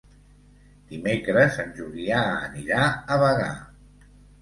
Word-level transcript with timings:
Dimecres 0.93 1.61
en 1.65 1.71
Julià 1.81 2.25
anirà 2.49 2.91
a 3.19 3.23
Bagà. 3.27 3.55